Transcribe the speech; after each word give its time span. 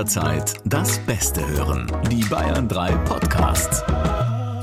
jederzeit 0.00 0.54
das 0.64 0.98
Beste 1.00 1.46
hören. 1.46 1.86
Die 2.10 2.24
Bayern 2.24 2.66
3 2.68 2.90
Podcasts. 3.04 3.84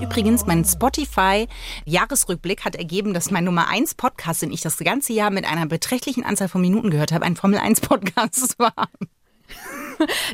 Übrigens, 0.01 0.47
mein 0.47 0.65
Spotify-Jahresrückblick 0.65 2.65
hat 2.65 2.75
ergeben, 2.75 3.13
dass 3.13 3.29
mein 3.29 3.43
Nummer 3.43 3.67
1 3.69 3.93
Podcast, 3.93 4.41
den 4.41 4.51
ich 4.51 4.61
das 4.61 4.79
ganze 4.79 5.13
Jahr 5.13 5.29
mit 5.29 5.45
einer 5.45 5.67
beträchtlichen 5.67 6.23
Anzahl 6.25 6.47
von 6.47 6.61
Minuten 6.61 6.89
gehört 6.89 7.11
habe, 7.11 7.23
ein 7.23 7.35
Formel 7.35 7.59
1 7.59 7.81
Podcast 7.81 8.57
war. 8.63 8.73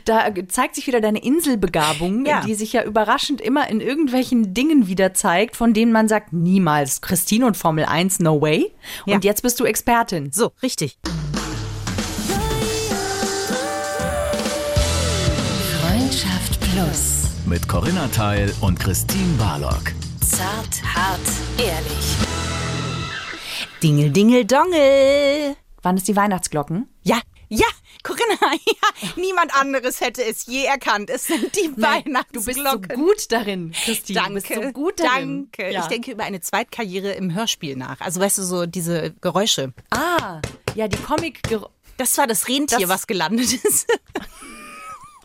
Da 0.05 0.29
zeigt 0.47 0.75
sich 0.75 0.87
wieder 0.87 1.01
deine 1.01 1.21
Inselbegabung, 1.21 2.25
Ja. 2.25 2.39
die 2.45 2.55
sich 2.55 2.71
ja 2.71 2.85
überraschend 2.85 3.41
immer 3.41 3.69
in 3.69 3.81
irgendwelchen 3.81 4.53
Dingen 4.53 4.87
wieder 4.87 5.13
zeigt, 5.13 5.57
von 5.57 5.73
denen 5.73 5.91
man 5.91 6.07
sagt, 6.07 6.31
niemals. 6.31 7.01
Christine 7.01 7.45
und 7.45 7.57
Formel 7.57 7.83
1, 7.83 8.21
no 8.21 8.41
way. 8.41 8.71
Und 9.05 9.11
Ja. 9.11 9.19
jetzt 9.31 9.41
bist 9.43 9.59
du 9.59 9.65
Expertin. 9.65 10.31
So, 10.31 10.53
richtig. 10.63 10.97
Plus. 16.83 17.23
Mit 17.45 17.67
Corinna 17.69 18.07
Teil 18.09 18.53
und 18.59 18.77
Christine 18.79 19.33
Barlock. 19.37 19.93
Zart, 20.21 20.83
hart, 20.83 21.19
ehrlich. 21.57 22.15
Dingel, 23.81 24.09
dingel, 24.09 24.43
dongel. 24.45 25.55
Waren 25.81 25.95
es 25.97 26.03
die 26.03 26.15
Weihnachtsglocken? 26.15 26.89
Ja, 27.03 27.19
ja, 27.47 27.65
Corinna, 28.03 28.35
ja, 28.65 29.09
niemand 29.15 29.55
anderes 29.55 30.01
hätte 30.01 30.23
es 30.25 30.45
je 30.45 30.65
erkannt. 30.65 31.09
Es 31.09 31.27
sind 31.27 31.55
die 31.55 31.69
Du 31.69 31.75
bist 31.75 31.77
so 31.77 31.81
Weihnachtsglocken. 31.83 32.95
gut 32.95 33.31
darin, 33.31 33.71
Christine. 33.85 34.19
Danke, 34.19 34.41
Du 34.41 34.59
bist 34.61 34.65
so 34.65 34.71
gut 34.73 34.99
darin. 34.99 35.49
danke. 35.53 35.71
Ja. 35.71 35.81
Ich 35.81 35.87
denke 35.87 36.11
über 36.11 36.23
eine 36.25 36.41
Zweitkarriere 36.41 37.13
im 37.13 37.33
Hörspiel 37.33 37.77
nach. 37.77 38.01
Also 38.01 38.19
weißt 38.19 38.39
du, 38.39 38.43
so 38.43 38.65
diese 38.65 39.11
Geräusche. 39.21 39.73
Ah, 39.91 40.41
ja, 40.75 40.87
die 40.89 40.97
Comic. 40.97 41.41
Das 41.95 42.17
war 42.17 42.25
das 42.27 42.47
Rentier, 42.49 42.79
Das- 42.79 42.89
was 42.89 43.07
gelandet 43.07 43.53
ist. 43.63 43.87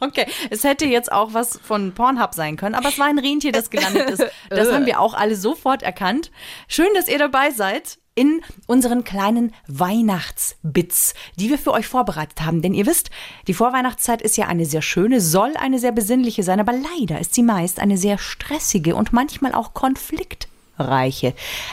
Okay, 0.00 0.26
es 0.50 0.64
hätte 0.64 0.86
jetzt 0.86 1.10
auch 1.10 1.34
was 1.34 1.58
von 1.62 1.92
Pornhub 1.92 2.34
sein 2.34 2.56
können, 2.56 2.74
aber 2.74 2.88
es 2.88 2.98
war 2.98 3.06
ein 3.06 3.18
Rentier, 3.18 3.52
das 3.52 3.70
gelandet 3.70 4.10
ist. 4.10 4.24
Das 4.48 4.72
haben 4.72 4.86
wir 4.86 5.00
auch 5.00 5.14
alle 5.14 5.36
sofort 5.36 5.82
erkannt. 5.82 6.30
Schön, 6.68 6.88
dass 6.94 7.08
ihr 7.08 7.18
dabei 7.18 7.50
seid 7.50 7.98
in 8.14 8.42
unseren 8.66 9.04
kleinen 9.04 9.54
Weihnachtsbits, 9.68 11.14
die 11.36 11.50
wir 11.50 11.58
für 11.58 11.72
euch 11.72 11.86
vorbereitet 11.86 12.40
haben. 12.40 12.62
Denn 12.62 12.74
ihr 12.74 12.86
wisst, 12.86 13.10
die 13.46 13.54
Vorweihnachtszeit 13.54 14.22
ist 14.22 14.36
ja 14.36 14.46
eine 14.46 14.66
sehr 14.66 14.82
schöne, 14.82 15.20
soll 15.20 15.56
eine 15.56 15.78
sehr 15.78 15.92
besinnliche 15.92 16.42
sein, 16.42 16.58
aber 16.58 16.72
leider 16.72 17.20
ist 17.20 17.34
sie 17.34 17.44
meist 17.44 17.78
eine 17.78 17.96
sehr 17.96 18.18
stressige 18.18 18.96
und 18.96 19.12
manchmal 19.12 19.54
auch 19.54 19.72
konfliktreiche. 19.72 20.57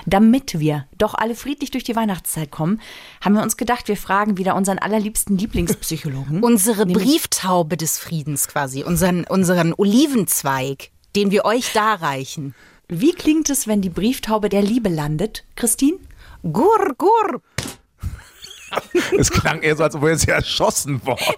Damit 0.06 0.60
wir 0.60 0.86
doch 0.98 1.14
alle 1.14 1.36
friedlich 1.36 1.72
durch 1.72 1.84
die 1.84 1.96
Weihnachtszeit 1.96 2.52
kommen, 2.52 2.82
haben 3.22 3.36
wir 3.36 3.44
uns 3.44 3.58
gedacht, 3.58 3.88
wir 3.88 3.98
fragen 3.98 4.38
wieder 4.38 4.56
unseren 4.56 4.80
allerliebsten 4.80 5.38
Lieblingspsychologen. 5.38 6.44
Unsere 6.44 6.86
Brieftaube 6.86 7.78
des 7.78 8.00
Friedens 8.00 8.48
quasi, 8.48 8.84
unseren, 8.84 9.24
unseren 9.26 9.74
Olivenzweig, 9.74 10.90
den 11.16 11.32
wir 11.32 11.46
euch 11.46 11.72
darreichen. 11.74 12.54
Wie 12.88 13.14
klingt 13.14 13.50
es, 13.50 13.68
wenn 13.68 13.82
die 13.82 13.90
Brieftaube 13.90 14.50
der 14.50 14.62
Liebe 14.62 14.90
landet, 14.90 15.44
Christine? 15.56 15.98
Gur, 16.44 16.94
gur. 16.98 17.42
Es 19.20 19.30
klang 19.32 19.62
eher 19.62 19.76
so, 19.76 19.84
als 19.84 19.94
wäre 20.02 20.18
sie 20.18 20.30
erschossen 20.30 21.06
worden. 21.06 21.36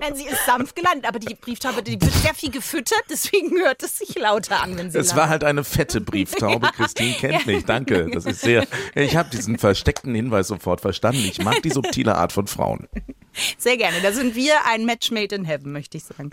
Nein, 0.00 0.14
sie 0.16 0.24
ist 0.26 0.44
sanft 0.46 0.74
gelandet, 0.76 1.06
aber 1.06 1.18
die 1.18 1.34
Brieftaube, 1.34 1.82
die 1.82 2.00
wird 2.00 2.12
sehr 2.12 2.34
viel 2.34 2.50
gefüttert, 2.50 3.02
deswegen 3.10 3.56
hört 3.58 3.82
es 3.82 3.98
sich 3.98 4.18
lauter 4.18 4.62
an, 4.62 4.76
wenn 4.76 4.90
sie 4.90 4.98
Es 4.98 5.08
landet. 5.08 5.16
war 5.22 5.28
halt 5.28 5.44
eine 5.44 5.64
fette 5.64 6.00
Brieftaube. 6.00 6.68
Christine 6.76 7.12
kennt 7.14 7.46
mich. 7.46 7.64
Danke. 7.64 8.08
Das 8.12 8.26
ist 8.26 8.40
sehr. 8.40 8.66
Ich 8.94 9.16
habe 9.16 9.30
diesen 9.30 9.58
versteckten 9.58 10.14
Hinweis 10.14 10.48
sofort 10.48 10.80
verstanden. 10.80 11.20
Ich 11.30 11.42
mag 11.42 11.62
die 11.62 11.70
subtile 11.70 12.16
Art 12.16 12.32
von 12.32 12.46
Frauen. 12.46 12.88
Sehr 13.56 13.76
gerne. 13.76 14.00
Da 14.02 14.12
sind 14.12 14.34
wir 14.34 14.54
ein 14.66 14.84
Match 14.84 15.10
made 15.10 15.34
in 15.34 15.44
heaven, 15.44 15.72
möchte 15.72 15.96
ich 15.96 16.04
sagen. 16.04 16.30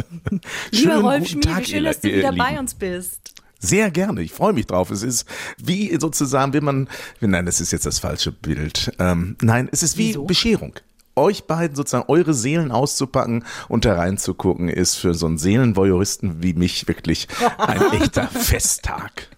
Lieber 0.70 0.96
Rolf 0.98 1.24
wie 1.34 1.64
schön, 1.64 1.84
dass 1.84 2.00
du 2.00 2.08
wieder 2.08 2.30
Lieben. 2.32 2.36
bei 2.38 2.58
uns 2.58 2.74
bist. 2.74 3.32
Sehr 3.58 3.90
gerne. 3.90 4.22
Ich 4.22 4.32
freue 4.32 4.52
mich 4.52 4.66
drauf. 4.66 4.90
Es 4.90 5.02
ist 5.02 5.26
wie 5.58 5.96
sozusagen, 5.98 6.52
wenn 6.52 6.64
man, 6.64 6.88
nein, 7.20 7.46
das 7.46 7.60
ist 7.60 7.72
jetzt 7.72 7.86
das 7.86 7.98
falsche 7.98 8.32
Bild. 8.32 8.92
Ähm, 8.98 9.36
nein, 9.40 9.68
es 9.72 9.82
ist 9.82 9.96
wie 9.96 10.08
Wieso? 10.10 10.24
Bescherung. 10.24 10.74
Euch 11.18 11.44
beiden 11.44 11.74
sozusagen 11.74 12.04
eure 12.08 12.34
Seelen 12.34 12.70
auszupacken 12.70 13.44
und 13.68 13.86
da 13.86 13.94
reinzugucken, 13.94 14.68
ist 14.68 14.96
für 14.96 15.14
so 15.14 15.24
einen 15.26 15.38
Seelenvoyeuristen 15.38 16.42
wie 16.42 16.52
mich 16.52 16.86
wirklich 16.88 17.26
ein 17.56 17.80
echter 17.92 18.28
Festtag. 18.28 19.35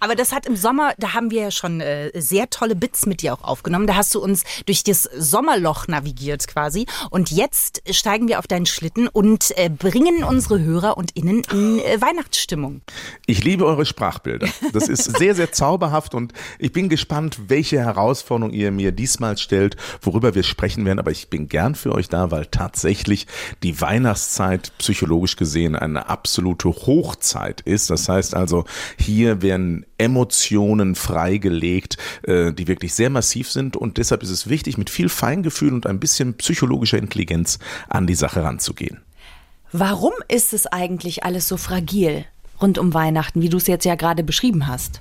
Aber 0.00 0.14
das 0.14 0.32
hat 0.32 0.46
im 0.46 0.56
Sommer, 0.56 0.94
da 0.98 1.14
haben 1.14 1.30
wir 1.30 1.42
ja 1.42 1.50
schon 1.50 1.80
äh, 1.80 2.10
sehr 2.20 2.50
tolle 2.50 2.76
Bits 2.76 3.06
mit 3.06 3.22
dir 3.22 3.34
auch 3.34 3.44
aufgenommen. 3.44 3.86
Da 3.86 3.96
hast 3.96 4.14
du 4.14 4.20
uns 4.20 4.44
durch 4.66 4.84
das 4.84 5.02
Sommerloch 5.02 5.88
navigiert 5.88 6.46
quasi. 6.48 6.86
Und 7.10 7.30
jetzt 7.30 7.82
steigen 7.90 8.28
wir 8.28 8.38
auf 8.38 8.46
deinen 8.46 8.66
Schlitten 8.66 9.08
und 9.08 9.56
äh, 9.56 9.68
bringen 9.68 10.24
unsere 10.24 10.60
Hörer 10.60 10.96
und 10.96 11.12
Innen 11.16 11.42
in 11.52 11.78
äh, 11.78 12.00
Weihnachtsstimmung. 12.00 12.82
Ich 13.26 13.44
liebe 13.44 13.64
eure 13.64 13.86
Sprachbilder. 13.86 14.48
Das 14.72 14.88
ist 14.88 15.16
sehr, 15.18 15.34
sehr 15.34 15.52
zauberhaft 15.52 16.14
und 16.14 16.32
ich 16.58 16.72
bin 16.72 16.88
gespannt, 16.88 17.38
welche 17.48 17.78
Herausforderung 17.78 18.52
ihr 18.52 18.70
mir 18.70 18.92
diesmal 18.92 19.36
stellt, 19.38 19.76
worüber 20.02 20.34
wir 20.34 20.42
sprechen 20.42 20.84
werden. 20.84 20.98
Aber 20.98 21.10
ich 21.10 21.28
bin 21.28 21.48
gern 21.48 21.74
für 21.74 21.92
euch 21.92 22.08
da, 22.08 22.30
weil 22.30 22.46
tatsächlich 22.46 23.26
die 23.62 23.80
Weihnachtszeit 23.80 24.72
psychologisch 24.78 25.36
gesehen 25.36 25.76
eine 25.76 26.08
absolute 26.08 26.68
Hochzeit 26.68 27.60
ist. 27.62 27.90
Das 27.90 28.08
heißt 28.08 28.34
also, 28.34 28.64
hier 28.98 29.42
werden 29.44 29.86
Emotionen 29.96 30.96
freigelegt, 30.96 31.96
äh, 32.22 32.52
die 32.52 32.66
wirklich 32.66 32.94
sehr 32.94 33.10
massiv 33.10 33.48
sind 33.48 33.76
und 33.76 33.98
deshalb 33.98 34.24
ist 34.24 34.30
es 34.30 34.48
wichtig, 34.48 34.76
mit 34.76 34.90
viel 34.90 35.08
Feingefühl 35.08 35.72
und 35.72 35.86
ein 35.86 36.00
bisschen 36.00 36.34
psychologischer 36.34 36.98
Intelligenz 36.98 37.60
an 37.88 38.08
die 38.08 38.16
Sache 38.16 38.42
ranzugehen. 38.42 39.02
Warum 39.70 40.12
ist 40.28 40.52
es 40.52 40.66
eigentlich 40.66 41.22
alles 41.22 41.46
so 41.46 41.56
fragil 41.56 42.24
rund 42.60 42.78
um 42.78 42.94
Weihnachten, 42.94 43.40
wie 43.42 43.48
du 43.48 43.58
es 43.58 43.68
jetzt 43.68 43.84
ja 43.84 43.94
gerade 43.94 44.24
beschrieben 44.24 44.66
hast? 44.66 45.00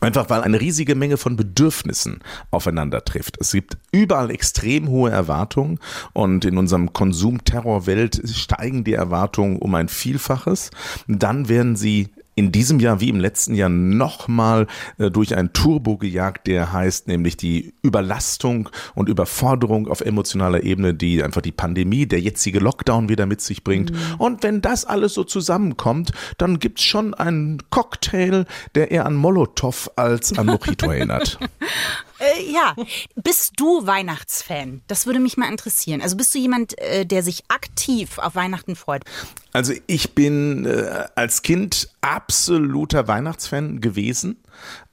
Einfach 0.00 0.30
weil 0.30 0.42
eine 0.42 0.60
riesige 0.60 0.94
Menge 0.94 1.16
von 1.16 1.36
Bedürfnissen 1.36 2.20
aufeinander 2.50 3.04
trifft. 3.04 3.36
Es 3.40 3.52
gibt 3.52 3.76
überall 3.92 4.30
extrem 4.30 4.88
hohe 4.88 5.10
Erwartungen 5.10 5.78
und 6.12 6.44
in 6.44 6.58
unserem 6.58 6.92
Konsum-Terror-Welt 6.92 8.22
steigen 8.28 8.84
die 8.84 8.94
Erwartungen 8.94 9.58
um 9.58 9.74
ein 9.74 9.88
Vielfaches. 9.88 10.70
Dann 11.06 11.48
werden 11.48 11.76
sie 11.76 12.08
in 12.34 12.52
diesem 12.52 12.80
Jahr 12.80 13.00
wie 13.00 13.08
im 13.08 13.20
letzten 13.20 13.54
Jahr 13.54 13.68
nochmal 13.68 14.66
äh, 14.98 15.10
durch 15.10 15.36
einen 15.36 15.52
Turbo 15.52 15.96
gejagt, 15.96 16.46
der 16.46 16.72
heißt 16.72 17.08
nämlich 17.08 17.36
die 17.36 17.74
Überlastung 17.82 18.68
und 18.94 19.08
Überforderung 19.08 19.88
auf 19.88 20.00
emotionaler 20.00 20.62
Ebene, 20.62 20.94
die 20.94 21.22
einfach 21.22 21.42
die 21.42 21.52
Pandemie, 21.52 22.06
der 22.06 22.20
jetzige 22.20 22.58
Lockdown 22.58 23.08
wieder 23.08 23.26
mit 23.26 23.40
sich 23.40 23.62
bringt. 23.62 23.92
Und 24.18 24.42
wenn 24.42 24.60
das 24.60 24.84
alles 24.84 25.14
so 25.14 25.24
zusammenkommt, 25.24 26.12
dann 26.38 26.58
gibt's 26.58 26.82
schon 26.82 27.14
einen 27.14 27.62
Cocktail, 27.70 28.46
der 28.74 28.90
eher 28.90 29.06
an 29.06 29.14
Molotow 29.14 29.90
als 29.96 30.36
an 30.36 30.46
Mojito 30.46 30.90
erinnert. 30.90 31.38
Äh, 32.18 32.52
ja, 32.52 32.74
bist 33.16 33.54
du 33.56 33.86
Weihnachtsfan? 33.86 34.82
Das 34.86 35.06
würde 35.06 35.20
mich 35.20 35.36
mal 35.36 35.50
interessieren. 35.50 36.00
Also 36.00 36.16
bist 36.16 36.34
du 36.34 36.38
jemand, 36.38 36.78
äh, 36.78 37.04
der 37.04 37.22
sich 37.22 37.44
aktiv 37.48 38.18
auf 38.18 38.34
Weihnachten 38.34 38.76
freut? 38.76 39.04
Also 39.52 39.72
ich 39.86 40.14
bin 40.14 40.66
äh, 40.66 41.06
als 41.14 41.42
Kind 41.42 41.88
absoluter 42.00 43.08
Weihnachtsfan 43.08 43.80
gewesen. 43.80 44.36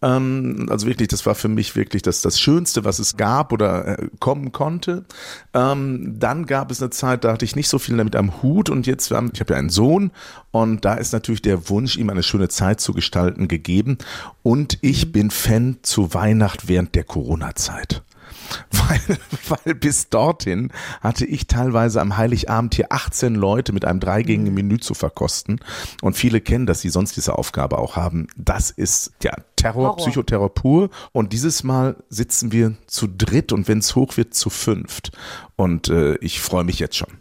Ähm, 0.02 0.68
also 0.70 0.88
wirklich, 0.88 1.08
das 1.08 1.26
war 1.26 1.36
für 1.36 1.48
mich 1.48 1.76
wirklich 1.76 2.02
das, 2.02 2.22
das 2.22 2.40
Schönste, 2.40 2.86
was 2.86 3.00
es 3.00 3.18
gab 3.18 3.54
oder 3.54 4.00
äh, 4.00 4.08
kommen 4.20 4.52
konnte. 4.52 5.06
Ähm, 5.54 6.16
dann 6.20 6.46
gab 6.46 6.72
es 6.72 6.82
eine 6.82 6.92
Zeit, 6.92 7.24
da 7.24 7.34
hatte 7.34 7.46
ich 7.46 7.56
nicht 7.56 7.70
so 7.70 7.80
viel 7.80 7.98
damit 7.98 8.16
am 8.16 8.42
Hut 8.42 8.70
und 8.70 8.88
jetzt, 8.88 9.12
ähm, 9.12 9.32
ich 9.34 9.40
habe 9.40 9.54
ja 9.54 9.60
einen 9.60 9.70
Sohn 9.70 10.12
und 10.52 10.86
da 10.86 10.96
ist 10.96 11.14
natürlich 11.14 11.42
der 11.42 11.70
Wunsch, 11.70 11.98
ihm 11.98 12.10
eine 12.10 12.24
schöne 12.24 12.50
Zeit 12.50 12.82
zu 12.82 12.94
gestalten, 12.94 13.48
gegeben. 13.48 13.98
Und 14.44 14.78
ich 14.82 15.12
bin 15.12 15.32
Fan 15.32 15.78
zu 15.82 16.14
Weihnacht 16.14 16.68
während 16.68 16.96
der 16.96 17.04
Corona-Zeit. 17.12 18.04
Weil, 18.72 19.18
weil 19.48 19.76
bis 19.76 20.10
dorthin 20.10 20.72
hatte 21.00 21.26
ich 21.26 21.48
teilweise 21.48 22.02
am 22.02 22.18
Heiligabend 22.18 22.76
hier 22.76 22.92
18 22.92 23.36
Leute 23.36 23.72
mit 23.72 23.86
einem 23.86 24.02
dreigängigen 24.02 24.54
Menü 24.54 24.78
zu 24.78 24.94
verkosten. 24.94 25.60
Und 26.02 26.18
viele 26.18 26.42
kennen 26.42 26.66
das, 26.66 26.82
die 26.82 26.90
sonst 26.90 27.16
diese 27.16 27.38
Aufgabe 27.38 27.78
auch 27.78 27.96
haben. 27.96 28.28
Das 28.36 28.70
ist 28.70 29.12
ja 29.24 29.34
Terror, 29.56 29.90
Horror. 29.90 29.98
Psychoterror 29.98 30.54
pur. 30.54 30.90
Und 31.14 31.32
dieses 31.32 31.64
Mal 31.64 31.96
sitzen 32.10 32.52
wir 32.52 32.76
zu 32.88 33.08
dritt 33.08 33.54
und 33.54 33.70
wenn 33.70 33.80
es 33.80 33.96
hoch 33.96 34.18
wird, 34.18 34.34
zu 34.34 34.50
fünft. 34.50 35.12
Und 35.56 35.90
äh, 35.90 36.16
ich 36.16 36.42
freue 36.42 36.66
mich 36.66 36.80
jetzt 36.80 36.98
schon. 36.98 37.12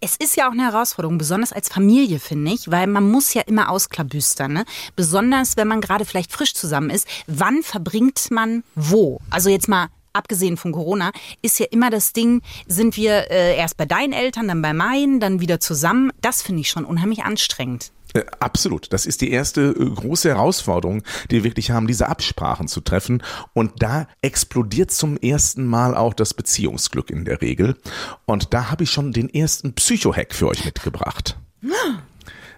Es 0.00 0.16
ist 0.16 0.36
ja 0.36 0.48
auch 0.48 0.52
eine 0.52 0.64
Herausforderung, 0.64 1.18
besonders 1.18 1.52
als 1.52 1.68
Familie, 1.68 2.18
finde 2.18 2.52
ich, 2.52 2.70
weil 2.70 2.86
man 2.86 3.10
muss 3.10 3.34
ja 3.34 3.42
immer 3.42 3.70
ausklabüstern. 3.70 4.52
Ne? 4.52 4.64
Besonders, 4.96 5.56
wenn 5.56 5.68
man 5.68 5.80
gerade 5.80 6.04
vielleicht 6.04 6.32
frisch 6.32 6.54
zusammen 6.54 6.90
ist. 6.90 7.06
Wann 7.26 7.62
verbringt 7.62 8.30
man 8.30 8.64
wo? 8.74 9.20
Also 9.30 9.50
jetzt 9.50 9.68
mal 9.68 9.88
abgesehen 10.12 10.56
von 10.56 10.72
Corona, 10.72 11.10
ist 11.42 11.58
ja 11.58 11.66
immer 11.70 11.90
das 11.90 12.12
Ding, 12.12 12.40
sind 12.66 12.96
wir 12.96 13.30
äh, 13.30 13.56
erst 13.56 13.76
bei 13.76 13.84
deinen 13.84 14.12
Eltern, 14.12 14.48
dann 14.48 14.62
bei 14.62 14.72
meinen, 14.72 15.20
dann 15.20 15.40
wieder 15.40 15.60
zusammen. 15.60 16.12
Das 16.20 16.40
finde 16.40 16.60
ich 16.60 16.70
schon 16.70 16.84
unheimlich 16.84 17.24
anstrengend. 17.24 17.90
Äh, 18.14 18.24
Absolut. 18.38 18.92
Das 18.92 19.04
ist 19.04 19.20
die 19.20 19.30
erste 19.30 19.60
äh, 19.60 19.90
große 19.90 20.28
Herausforderung, 20.28 21.02
die 21.30 21.36
wir 21.36 21.44
wirklich 21.44 21.70
haben, 21.70 21.86
diese 21.86 22.08
Absprachen 22.08 22.68
zu 22.68 22.80
treffen. 22.80 23.22
Und 23.52 23.82
da 23.82 24.06
explodiert 24.22 24.90
zum 24.90 25.16
ersten 25.16 25.66
Mal 25.66 25.96
auch 25.96 26.14
das 26.14 26.32
Beziehungsglück 26.34 27.10
in 27.10 27.24
der 27.24 27.42
Regel. 27.42 27.76
Und 28.24 28.54
da 28.54 28.70
habe 28.70 28.84
ich 28.84 28.90
schon 28.90 29.12
den 29.12 29.28
ersten 29.28 29.74
Psycho-Hack 29.74 30.34
für 30.34 30.48
euch 30.48 30.64
mitgebracht. 30.64 31.36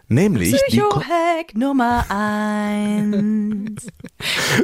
Nämlich 0.08 0.54
Psycho-Hack 0.54 1.54
Nummer 1.54 2.06
eins. 2.08 3.86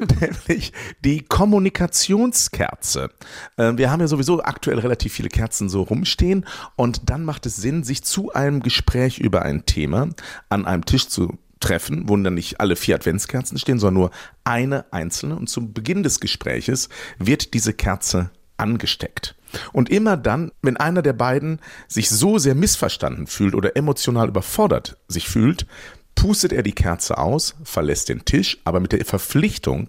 nämlich 0.21 0.73
die 1.05 1.23
Kommunikationskerze. 1.23 3.11
Äh, 3.57 3.73
Wir 3.77 3.91
haben 3.91 4.01
ja 4.01 4.07
sowieso 4.07 4.41
aktuell 4.43 4.79
relativ 4.79 5.13
viele 5.13 5.29
Kerzen 5.29 5.69
so 5.69 5.83
rumstehen 5.83 6.47
und 6.77 7.11
dann 7.11 7.25
macht 7.25 7.47
es 7.47 7.57
Sinn, 7.57 7.83
sich 7.83 8.05
zu 8.05 8.33
einem 8.33 8.61
Gespräch 8.61 9.19
über 9.19 9.43
ein 9.43 9.67
Thema 9.67 10.11
an 10.49 10.65
einem 10.65 10.85
Tisch 10.85 11.09
zu 11.09 11.39
treffen, 11.59 12.09
wo 12.09 12.17
dann 12.17 12.35
nicht 12.35 12.61
alle 12.61 12.77
vier 12.77 12.95
Adventskerzen 12.97 13.59
stehen, 13.59 13.79
sondern 13.79 13.95
nur 13.95 14.11
eine 14.45 14.85
einzelne. 14.93 15.37
Und 15.37 15.49
zum 15.49 15.73
Beginn 15.73 16.03
des 16.03 16.21
Gespräches 16.21 16.89
wird 17.19 17.55
diese 17.55 17.73
Kerze 17.73 18.31
angesteckt. 18.57 19.35
Und 19.73 19.91
immer 19.91 20.17
dann, 20.17 20.51
wenn 20.63 20.77
einer 20.77 21.03
der 21.03 21.13
beiden 21.13 21.61
sich 21.89 22.09
so 22.09 22.39
sehr 22.39 22.55
missverstanden 22.55 23.27
fühlt 23.27 23.55
oder 23.55 23.77
emotional 23.77 24.29
überfordert 24.29 24.97
sich 25.09 25.29
fühlt, 25.29 25.67
pustet 26.15 26.53
er 26.53 26.63
die 26.63 26.73
Kerze 26.73 27.19
aus, 27.19 27.55
verlässt 27.65 28.09
den 28.09 28.25
Tisch, 28.25 28.59
aber 28.65 28.81
mit 28.81 28.93
der 28.93 29.05
Verpflichtung, 29.05 29.89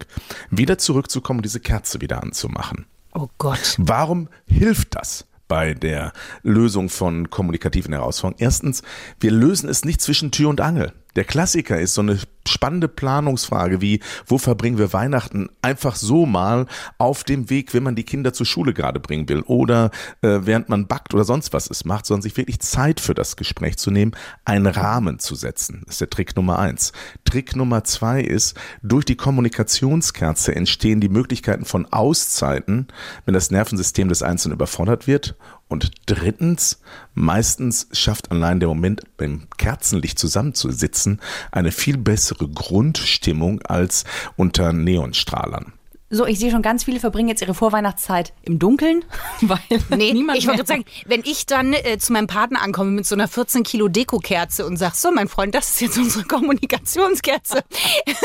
wieder 0.50 0.78
zurückzukommen 0.78 1.38
und 1.38 1.44
diese 1.44 1.60
Kerze 1.60 2.00
wieder 2.00 2.22
anzumachen. 2.22 2.86
Oh 3.12 3.28
Gott. 3.38 3.76
Warum 3.78 4.28
hilft 4.46 4.96
das? 4.96 5.26
bei 5.46 5.74
der 5.74 6.12
Lösung 6.42 6.88
von 6.88 7.28
kommunikativen 7.30 7.92
Herausforderungen. 7.92 8.42
Erstens, 8.42 8.82
wir 9.20 9.30
lösen 9.30 9.68
es 9.68 9.84
nicht 9.84 10.00
zwischen 10.00 10.30
Tür 10.30 10.48
und 10.48 10.60
Angel. 10.60 10.92
Der 11.16 11.24
Klassiker 11.24 11.78
ist 11.78 11.94
so 11.94 12.00
eine 12.00 12.18
spannende 12.64 12.88
Planungsfrage 12.88 13.82
wie, 13.82 14.00
wo 14.24 14.38
verbringen 14.38 14.78
wir 14.78 14.94
Weihnachten? 14.94 15.50
Einfach 15.60 15.96
so 15.96 16.24
mal 16.24 16.64
auf 16.96 17.22
dem 17.22 17.50
Weg, 17.50 17.74
wenn 17.74 17.82
man 17.82 17.94
die 17.94 18.04
Kinder 18.04 18.32
zur 18.32 18.46
Schule 18.46 18.72
gerade 18.72 19.00
bringen 19.00 19.28
will 19.28 19.42
oder 19.42 19.90
äh, 20.22 20.38
während 20.44 20.70
man 20.70 20.86
backt 20.86 21.12
oder 21.12 21.24
sonst 21.24 21.52
was 21.52 21.68
es 21.68 21.84
macht, 21.84 22.06
sondern 22.06 22.22
sich 22.22 22.38
wirklich 22.38 22.60
Zeit 22.60 23.00
für 23.00 23.12
das 23.12 23.36
Gespräch 23.36 23.76
zu 23.76 23.90
nehmen, 23.90 24.12
einen 24.46 24.66
Rahmen 24.66 25.18
zu 25.18 25.34
setzen. 25.34 25.82
Das 25.84 25.96
ist 25.96 26.00
der 26.00 26.08
Trick 26.08 26.36
Nummer 26.36 26.58
eins. 26.58 26.92
Trick 27.24 27.54
Nummer 27.54 27.84
zwei 27.84 28.22
ist, 28.22 28.56
durch 28.82 29.04
die 29.04 29.16
Kommunikationskerze 29.16 30.54
entstehen 30.54 31.00
die 31.00 31.10
Möglichkeiten 31.10 31.66
von 31.66 31.84
Auszeiten, 31.92 32.88
wenn 33.26 33.34
das 33.34 33.50
Nervensystem 33.50 34.08
des 34.08 34.22
Einzelnen 34.22 34.54
überfordert 34.54 35.06
wird. 35.06 35.36
Und 35.74 35.90
drittens, 36.06 36.78
meistens 37.14 37.88
schafft 37.90 38.30
allein 38.30 38.60
der 38.60 38.68
Moment, 38.68 39.02
beim 39.16 39.48
Kerzenlicht 39.58 40.20
zusammenzusitzen, 40.20 41.20
eine 41.50 41.72
viel 41.72 41.96
bessere 41.96 42.48
Grundstimmung 42.48 43.60
als 43.62 44.04
unter 44.36 44.72
Neonstrahlern. 44.72 45.72
So, 46.14 46.26
ich 46.26 46.38
sehe 46.38 46.52
schon, 46.52 46.62
ganz 46.62 46.84
viele 46.84 47.00
verbringen 47.00 47.28
jetzt 47.28 47.42
ihre 47.42 47.54
Vorweihnachtszeit 47.54 48.32
im 48.42 48.60
Dunkeln, 48.60 49.04
weil 49.40 49.58
Nee, 49.90 50.12
niemand 50.12 50.38
ich 50.38 50.46
wollte 50.46 50.64
sagen, 50.64 50.84
wenn 51.06 51.22
ich 51.24 51.44
dann 51.44 51.72
äh, 51.72 51.98
zu 51.98 52.12
meinem 52.12 52.28
Partner 52.28 52.62
ankomme 52.62 52.92
mit 52.92 53.04
so 53.04 53.16
einer 53.16 53.26
14 53.26 53.64
Kilo 53.64 53.88
Dekokerze 53.88 54.64
und 54.64 54.76
sag, 54.76 54.94
so 54.94 55.10
mein 55.10 55.26
Freund, 55.26 55.56
das 55.56 55.70
ist 55.70 55.80
jetzt 55.80 55.98
unsere 55.98 56.24
Kommunikationskerze. 56.24 57.64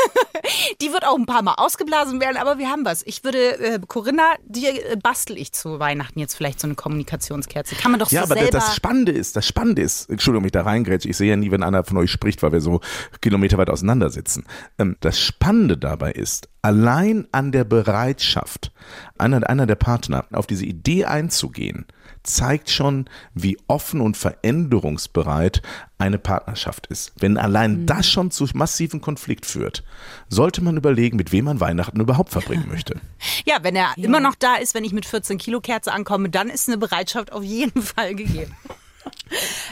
die 0.80 0.92
wird 0.92 1.04
auch 1.04 1.18
ein 1.18 1.26
paar 1.26 1.42
Mal 1.42 1.54
ausgeblasen 1.56 2.20
werden, 2.20 2.36
aber 2.36 2.58
wir 2.58 2.70
haben 2.70 2.84
was. 2.84 3.02
Ich 3.04 3.24
würde, 3.24 3.58
äh, 3.58 3.80
Corinna, 3.84 4.34
dir 4.44 4.70
äh, 4.70 4.96
bastel 4.96 5.36
ich 5.36 5.50
zu 5.50 5.80
Weihnachten 5.80 6.20
jetzt 6.20 6.34
vielleicht 6.34 6.60
so 6.60 6.68
eine 6.68 6.76
Kommunikationskerze. 6.76 7.74
Kann 7.74 7.90
man 7.90 7.98
doch 7.98 8.12
Ja, 8.12 8.20
so 8.20 8.26
aber 8.26 8.40
selber... 8.40 8.52
das 8.52 8.76
Spannende 8.76 9.10
ist, 9.10 9.34
das 9.34 9.48
Spannende 9.48 9.82
ist, 9.82 10.08
Entschuldigung, 10.08 10.44
mich 10.44 10.52
da 10.52 10.62
reingrätsche, 10.62 11.08
ich 11.08 11.16
sehe 11.16 11.30
ja 11.30 11.36
nie, 11.36 11.50
wenn 11.50 11.64
einer 11.64 11.82
von 11.82 11.96
euch 11.96 12.12
spricht, 12.12 12.40
weil 12.44 12.52
wir 12.52 12.60
so 12.60 12.80
kilometerweit 13.20 13.68
auseinandersitzen. 13.68 14.44
Ähm, 14.78 14.96
das 15.00 15.18
Spannende 15.18 15.76
dabei 15.76 16.12
ist, 16.12 16.48
allein 16.62 17.26
an 17.32 17.52
der 17.52 17.64
Bereitschaft 17.82 18.72
einer, 19.16 19.48
einer 19.48 19.66
der 19.66 19.76
Partner 19.76 20.26
auf 20.32 20.46
diese 20.46 20.66
Idee 20.66 21.06
einzugehen, 21.06 21.86
zeigt 22.22 22.68
schon, 22.68 23.08
wie 23.32 23.56
offen 23.68 24.02
und 24.02 24.18
veränderungsbereit 24.18 25.62
eine 25.96 26.18
Partnerschaft 26.18 26.86
ist. 26.88 27.12
Wenn 27.18 27.38
allein 27.38 27.86
das 27.86 28.06
schon 28.06 28.30
zu 28.30 28.46
massiven 28.52 29.00
Konflikt 29.00 29.46
führt, 29.46 29.82
sollte 30.28 30.62
man 30.62 30.76
überlegen, 30.76 31.16
mit 31.16 31.32
wem 31.32 31.46
man 31.46 31.60
Weihnachten 31.60 32.00
überhaupt 32.00 32.30
verbringen 32.30 32.68
möchte. 32.68 33.00
ja, 33.46 33.56
wenn 33.62 33.76
er 33.76 33.94
immer 33.96 34.20
noch 34.20 34.34
da 34.34 34.56
ist, 34.56 34.74
wenn 34.74 34.84
ich 34.84 34.92
mit 34.92 35.06
14 35.06 35.38
Kilo 35.38 35.60
Kerze 35.62 35.92
ankomme, 35.92 36.28
dann 36.28 36.50
ist 36.50 36.68
eine 36.68 36.76
Bereitschaft 36.76 37.32
auf 37.32 37.42
jeden 37.42 37.82
Fall 37.82 38.14
gegeben. 38.14 38.54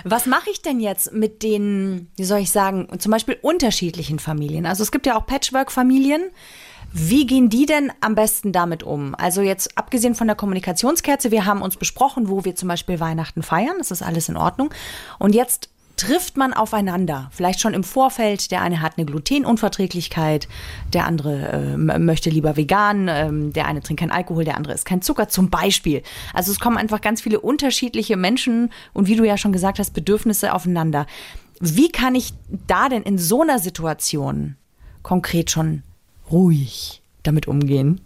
Was 0.04 0.24
mache 0.24 0.48
ich 0.50 0.62
denn 0.62 0.80
jetzt 0.80 1.12
mit 1.12 1.42
den, 1.42 2.10
wie 2.16 2.24
soll 2.24 2.38
ich 2.38 2.50
sagen, 2.50 2.88
zum 2.98 3.12
Beispiel 3.12 3.36
unterschiedlichen 3.42 4.18
Familien? 4.18 4.64
Also 4.64 4.82
es 4.82 4.90
gibt 4.90 5.04
ja 5.04 5.18
auch 5.18 5.26
Patchwork-Familien. 5.26 6.30
Wie 6.92 7.26
gehen 7.26 7.50
die 7.50 7.66
denn 7.66 7.92
am 8.00 8.14
besten 8.14 8.52
damit 8.52 8.82
um? 8.82 9.14
Also 9.14 9.42
jetzt 9.42 9.76
abgesehen 9.76 10.14
von 10.14 10.26
der 10.26 10.36
Kommunikationskerze, 10.36 11.30
wir 11.30 11.44
haben 11.44 11.62
uns 11.62 11.76
besprochen, 11.76 12.28
wo 12.28 12.44
wir 12.44 12.54
zum 12.54 12.68
Beispiel 12.68 12.98
Weihnachten 12.98 13.42
feiern, 13.42 13.76
das 13.78 13.90
ist 13.90 14.02
alles 14.02 14.28
in 14.28 14.36
Ordnung. 14.36 14.70
Und 15.18 15.34
jetzt 15.34 15.68
trifft 15.98 16.36
man 16.36 16.54
aufeinander, 16.54 17.28
vielleicht 17.32 17.60
schon 17.60 17.74
im 17.74 17.84
Vorfeld. 17.84 18.50
Der 18.52 18.62
eine 18.62 18.80
hat 18.80 18.94
eine 18.96 19.04
Glutenunverträglichkeit, 19.04 20.48
der 20.94 21.04
andere 21.06 21.48
äh, 21.48 21.76
möchte 21.76 22.30
lieber 22.30 22.56
vegan, 22.56 23.08
ähm, 23.08 23.52
der 23.52 23.66
eine 23.66 23.82
trinkt 23.82 24.00
keinen 24.00 24.12
Alkohol, 24.12 24.44
der 24.44 24.56
andere 24.56 24.74
isst 24.74 24.86
kein 24.86 25.02
Zucker 25.02 25.28
zum 25.28 25.50
Beispiel. 25.50 26.02
Also 26.32 26.52
es 26.52 26.60
kommen 26.60 26.78
einfach 26.78 27.00
ganz 27.00 27.20
viele 27.20 27.40
unterschiedliche 27.40 28.16
Menschen 28.16 28.70
und 28.94 29.08
wie 29.08 29.16
du 29.16 29.24
ja 29.24 29.36
schon 29.36 29.52
gesagt 29.52 29.78
hast, 29.78 29.90
Bedürfnisse 29.90 30.54
aufeinander. 30.54 31.06
Wie 31.60 31.90
kann 31.90 32.14
ich 32.14 32.32
da 32.68 32.88
denn 32.88 33.02
in 33.02 33.18
so 33.18 33.42
einer 33.42 33.58
Situation 33.58 34.56
konkret 35.02 35.50
schon 35.50 35.82
ruhig 36.30 37.02
damit 37.22 37.48
umgehen? 37.48 38.00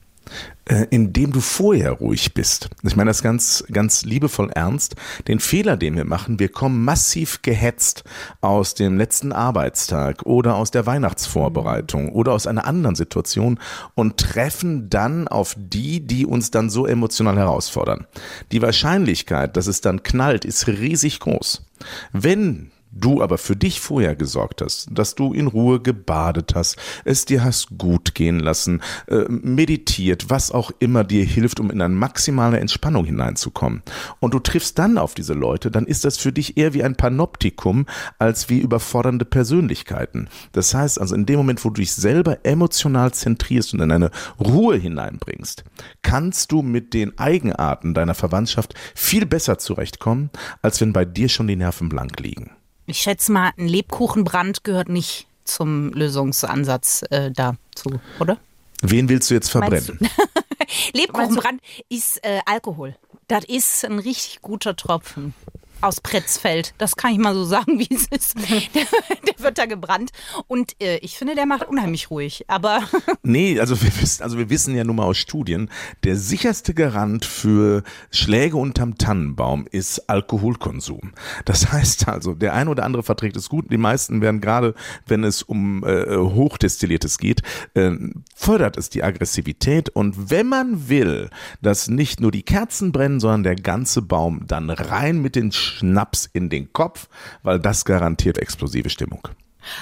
äh, 0.66 0.86
indem 0.90 1.32
du 1.32 1.40
vorher 1.40 1.92
ruhig 1.92 2.34
bist. 2.34 2.70
Ich 2.82 2.96
meine 2.96 3.10
das 3.10 3.22
ganz, 3.22 3.64
ganz 3.70 4.04
liebevoll 4.04 4.50
ernst. 4.50 4.94
Den 5.28 5.40
Fehler, 5.40 5.76
den 5.76 5.96
wir 5.96 6.04
machen, 6.04 6.38
wir 6.38 6.48
kommen 6.48 6.84
massiv 6.84 7.42
gehetzt 7.42 8.04
aus 8.40 8.74
dem 8.74 8.96
letzten 8.96 9.32
Arbeitstag 9.32 10.22
oder 10.22 10.56
aus 10.56 10.70
der 10.70 10.86
Weihnachtsvorbereitung 10.86 12.10
oder 12.10 12.32
aus 12.32 12.46
einer 12.46 12.66
anderen 12.66 12.96
Situation 12.96 13.58
und 13.94 14.19
treffen 14.19 14.88
dann 14.88 15.28
auf 15.28 15.56
die, 15.58 16.00
die 16.00 16.26
uns 16.26 16.50
dann 16.50 16.70
so 16.70 16.86
emotional 16.86 17.36
herausfordern. 17.36 18.06
Die 18.52 18.62
Wahrscheinlichkeit, 18.62 19.56
dass 19.56 19.66
es 19.66 19.80
dann 19.80 20.02
knallt, 20.02 20.44
ist 20.44 20.69
riesig 20.69 21.20
groß. 21.20 21.66
Wenn 22.12 22.70
du 22.92 23.22
aber 23.22 23.38
für 23.38 23.56
dich 23.56 23.80
vorher 23.80 24.14
gesorgt 24.14 24.62
hast, 24.62 24.88
dass 24.90 25.14
du 25.14 25.32
in 25.32 25.46
Ruhe 25.46 25.80
gebadet 25.80 26.54
hast, 26.54 26.76
es 27.04 27.24
dir 27.24 27.42
hast 27.42 27.78
gut 27.78 28.14
gehen 28.14 28.38
lassen, 28.38 28.82
äh, 29.08 29.24
meditiert, 29.28 30.30
was 30.30 30.50
auch 30.50 30.70
immer 30.78 31.04
dir 31.04 31.24
hilft, 31.24 31.58
um 31.60 31.70
in 31.70 31.80
eine 31.80 31.94
maximale 31.94 32.60
Entspannung 32.60 33.04
hineinzukommen. 33.04 33.82
Und 34.20 34.34
du 34.34 34.38
triffst 34.38 34.78
dann 34.78 34.98
auf 34.98 35.14
diese 35.14 35.34
Leute, 35.34 35.70
dann 35.70 35.86
ist 35.86 36.04
das 36.04 36.18
für 36.18 36.32
dich 36.32 36.56
eher 36.56 36.74
wie 36.74 36.84
ein 36.84 36.96
Panoptikum 36.96 37.86
als 38.19 38.48
wie 38.48 38.60
überfordernde 38.60 39.24
Persönlichkeiten. 39.24 40.28
Das 40.52 40.74
heißt 40.74 41.00
also, 41.00 41.14
in 41.14 41.26
dem 41.26 41.36
Moment, 41.36 41.64
wo 41.64 41.70
du 41.70 41.81
dich 41.81 41.93
selber 41.93 42.44
emotional 42.44 43.12
zentrierst 43.12 43.74
und 43.74 43.81
in 43.81 43.90
eine 43.90 44.10
Ruhe 44.38 44.76
hineinbringst, 44.76 45.64
kannst 46.02 46.52
du 46.52 46.62
mit 46.62 46.94
den 46.94 47.19
Eigenarten 47.19 47.94
deiner 47.94 48.14
Verwandtschaft 48.14 48.74
viel 48.94 49.26
besser 49.26 49.58
zurechtkommen, 49.58 50.31
als 50.60 50.81
wenn 50.81 50.93
bei 50.93 51.05
dir 51.05 51.28
schon 51.28 51.46
die 51.46 51.56
Nerven 51.56 51.88
blank 51.88 52.20
liegen. 52.20 52.50
Ich 52.86 52.98
schätze 52.98 53.32
mal, 53.32 53.53
ein 53.56 53.69
Lebkuchenbrand 53.69 54.65
gehört 54.65 54.89
nicht 54.89 55.27
zum 55.44 55.93
Lösungsansatz 55.93 57.05
äh, 57.10 57.31
dazu, 57.31 58.01
oder? 58.19 58.39
Wen 58.82 59.08
willst 59.08 59.31
du 59.31 59.34
jetzt 59.34 59.51
verbrennen? 59.51 59.98
Lebkuchenbrand 60.93 61.60
ist 61.89 62.24
äh, 62.24 62.41
Alkohol. 62.46 62.96
Das 63.29 63.44
ist 63.44 63.84
ein 63.84 63.98
richtig 63.98 64.43
guter 64.43 64.74
Tropfen 64.74 65.34
aus 65.82 66.01
Pretzfeld. 66.01 66.74
Das 66.79 66.96
kann 66.96 67.12
ich 67.12 67.19
mal 67.19 67.34
so 67.34 67.44
sagen, 67.53 67.79
wie 67.79 67.89
es 67.94 68.06
ist. 68.08 68.36
Der, 68.51 68.84
der 69.27 69.39
wird 69.39 69.58
da 69.58 69.67
gebrannt. 69.67 70.10
Und 70.46 70.81
äh, 70.81 70.98
ich 70.98 71.17
finde, 71.17 71.34
der 71.34 71.46
macht 71.46 71.69
unheimlich 71.69 72.10
ruhig. 72.10 72.44
Aber 72.48 72.82
Nee, 73.22 73.58
also 73.60 73.81
wir 73.81 74.01
wissen, 74.01 74.22
also 74.22 74.39
wir 74.39 74.51
wissen 74.51 74.74
ja 74.74 74.84
nun 74.84 74.96
mal 74.96 75.05
aus 75.05 75.19
Studien, 75.19 75.70
der 76.05 76.17
sicherste 76.17 76.74
Garant 76.74 77.24
für 77.24 77.82
Schläge 78.10 78.56
unterm 78.56 78.98
Tannenbaum 78.98 79.67
ist 79.70 80.08
Alkoholkonsum. 80.08 81.12
Das 81.44 81.72
heißt 81.72 82.08
also, 82.08 82.34
der 82.34 82.55
eine 82.55 82.70
oder 82.70 82.84
andere 82.84 83.03
verträgt 83.03 83.36
es 83.36 83.48
gut, 83.48 83.70
die 83.70 83.77
meisten 83.77 84.20
werden 84.20 84.41
gerade, 84.41 84.74
wenn 85.06 85.24
es 85.24 85.43
um 85.43 85.84
äh, 85.84 86.17
Hochdestilliertes 86.17 87.19
geht, 87.19 87.43
äh, 87.74 87.93
fördert 88.34 88.77
es 88.77 88.91
die 88.91 89.03
Aggressivität 89.03 89.89
und 89.89 90.31
wenn 90.31 90.48
man 90.48 90.89
will, 90.89 91.31
dass 91.60 91.89
nicht 91.89 92.20
nur 92.20 92.31
die 92.31 92.43
Kerzen 92.43 92.93
brennen, 92.93 93.20
sondern 93.20 93.43
der 93.43 93.56
ganze 93.56 94.03
Baum, 94.03 94.46
dann 94.46 94.70
rein 94.70 95.22
mit 95.22 95.36
den 95.36 95.53
Schnaps 95.72 96.29
in 96.32 96.50
den 96.50 96.72
Kopf, 96.72 97.08
weil 97.43 97.58
das 97.58 97.84
garantiert 97.84 98.38
explosive 98.38 98.91
Stimmung. 98.91 99.29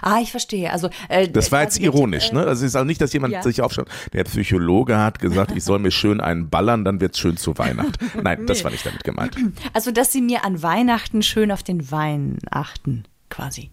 Ah, 0.03 0.19
ich 0.21 0.31
verstehe. 0.31 0.73
Also 0.73 0.91
äh, 1.09 1.29
Das 1.29 1.53
war 1.53 1.63
jetzt 1.63 1.79
also 1.79 1.87
mit, 1.87 1.95
ironisch, 1.95 2.31
äh, 2.31 2.35
ne? 2.35 2.41
Also 2.41 2.65
es 2.65 2.73
ist 2.73 2.77
auch 2.77 2.85
nicht, 2.85 3.01
dass 3.01 3.13
jemand 3.13 3.33
ja. 3.33 3.43
sich 3.43 3.63
aufschaut. 3.63 3.89
Der 4.13 4.25
Psychologe 4.25 4.99
hat 4.99 5.19
gesagt, 5.19 5.53
ich 5.57 5.65
soll 5.65 5.79
mir 5.79 5.91
schön 5.91 6.21
einen 6.21 6.51
ballern, 6.51 6.85
dann 6.85 7.01
wird's 7.01 7.19
schön 7.19 7.37
zu 7.37 7.57
Weihnachten. 7.59 7.93
Nein, 8.23 8.47
das 8.47 8.65
war 8.65 8.71
nicht 8.71 8.85
damit 8.85 9.05
gemeint. 9.05 9.37
Also, 9.73 9.91
dass 9.91 10.13
sie 10.13 10.21
mir 10.21 10.45
an 10.45 10.63
Weihnachten 10.63 11.23
schön 11.23 11.51
auf 11.51 11.63
den 11.63 11.91
Wein 11.91 12.39
achten, 12.51 13.05
quasi. 13.31 13.71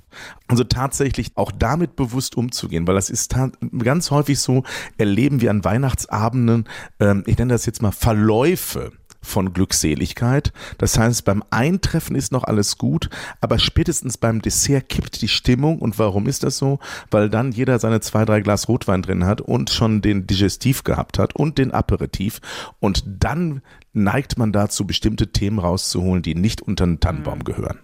Also 0.48 0.64
tatsächlich 0.64 1.32
auch 1.36 1.52
damit 1.52 1.96
bewusst 1.96 2.38
umzugehen, 2.38 2.88
weil 2.88 2.96
das 2.96 3.10
ist 3.10 3.36
ganz 3.80 4.12
häufig 4.12 4.40
so, 4.40 4.64
erleben 4.98 5.42
wir 5.42 5.52
an 5.52 5.64
Weihnachtsabenden, 5.64 6.66
ähm, 7.00 7.24
ich 7.26 7.38
nenne 7.38 7.54
das 7.54 7.66
jetzt 7.66 7.82
mal 7.82 7.92
Verläufe 7.92 8.94
von 9.28 9.54
Glückseligkeit. 9.54 10.52
Das 10.78 10.98
heißt, 10.98 11.26
beim 11.26 11.44
Eintreffen 11.50 12.16
ist 12.16 12.32
noch 12.32 12.44
alles 12.44 12.78
gut, 12.78 13.10
aber 13.42 13.60
spätestens 13.60 14.18
beim 14.18 14.42
Dessert 14.42 14.90
kippt 14.90 15.22
die 15.22 15.28
Stimmung. 15.28 15.80
Und 15.80 16.00
warum 16.00 16.28
ist 16.28 16.44
das 16.44 16.58
so? 16.58 16.80
Weil 17.12 17.30
dann 17.30 17.52
jeder 17.52 17.80
seine 17.80 18.02
zwei, 18.02 18.26
drei 18.26 18.42
Glas 18.42 18.68
Rotwein 18.68 19.02
drin 19.02 19.26
hat 19.26 19.42
und 19.42 19.70
schon 19.70 20.02
den 20.02 20.28
Digestiv 20.28 20.84
gehabt 20.84 21.20
hat 21.20 21.36
und 21.36 21.58
den 21.58 21.72
Aperitif. 21.72 22.40
Und 22.80 23.04
dann 23.06 23.62
neigt 23.94 24.38
man 24.38 24.52
dazu, 24.52 24.86
bestimmte 24.86 25.32
Themen 25.32 25.60
rauszuholen, 25.60 26.22
die 26.22 26.36
nicht 26.36 26.62
unter 26.62 26.86
den 26.86 27.00
Tannenbaum 27.00 27.44
gehören. 27.44 27.80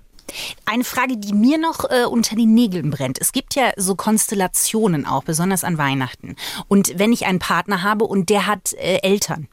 Eine 0.66 0.84
Frage, 0.84 1.18
die 1.18 1.34
mir 1.34 1.58
noch 1.58 1.90
äh, 1.90 2.06
unter 2.06 2.36
den 2.36 2.54
Nägeln 2.54 2.90
brennt. 2.90 3.20
Es 3.20 3.32
gibt 3.32 3.56
ja 3.56 3.72
so 3.78 3.96
Konstellationen 3.96 5.06
auch, 5.06 5.24
besonders 5.24 5.64
an 5.64 5.78
Weihnachten. 5.78 6.36
Und 6.68 6.98
wenn 6.98 7.14
ich 7.14 7.26
einen 7.26 7.40
Partner 7.40 7.84
habe 7.84 8.06
und 8.06 8.30
der 8.30 8.48
hat 8.48 8.74
äh, 8.74 9.00
Eltern, 9.04 9.48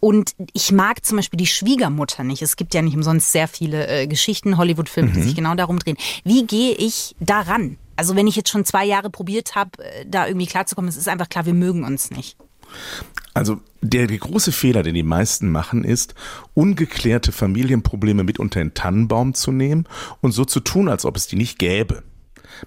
und 0.00 0.34
ich 0.52 0.72
mag 0.72 1.04
zum 1.04 1.16
Beispiel 1.16 1.38
die 1.38 1.46
Schwiegermutter 1.46 2.24
nicht. 2.24 2.42
Es 2.42 2.56
gibt 2.56 2.74
ja 2.74 2.82
nicht 2.82 2.96
umsonst 2.96 3.32
sehr 3.32 3.48
viele 3.48 3.86
äh, 3.86 4.06
Geschichten, 4.06 4.56
Hollywood-Filme, 4.56 5.10
die 5.10 5.20
mhm. 5.20 5.24
sich 5.24 5.34
genau 5.34 5.54
darum 5.54 5.78
drehen. 5.78 5.96
Wie 6.24 6.46
gehe 6.46 6.74
ich 6.74 7.16
daran? 7.20 7.78
Also 7.96 8.14
wenn 8.14 8.28
ich 8.28 8.36
jetzt 8.36 8.50
schon 8.50 8.64
zwei 8.64 8.84
Jahre 8.84 9.10
probiert 9.10 9.54
habe, 9.54 9.70
äh, 9.82 10.06
da 10.06 10.26
irgendwie 10.26 10.46
klarzukommen, 10.46 10.88
es 10.88 10.96
ist 10.96 11.08
einfach 11.08 11.28
klar, 11.28 11.46
wir 11.46 11.54
mögen 11.54 11.84
uns 11.84 12.10
nicht. 12.10 12.36
Also 13.34 13.60
der, 13.80 14.06
der, 14.06 14.18
große 14.18 14.52
Fehler, 14.52 14.82
den 14.82 14.94
die 14.94 15.02
meisten 15.02 15.50
machen, 15.50 15.84
ist, 15.84 16.14
ungeklärte 16.54 17.32
Familienprobleme 17.32 18.24
mit 18.24 18.38
unter 18.38 18.60
den 18.60 18.74
Tannenbaum 18.74 19.34
zu 19.34 19.52
nehmen 19.52 19.86
und 20.20 20.32
so 20.32 20.44
zu 20.44 20.60
tun, 20.60 20.88
als 20.88 21.04
ob 21.04 21.16
es 21.16 21.26
die 21.26 21.36
nicht 21.36 21.58
gäbe. 21.58 22.02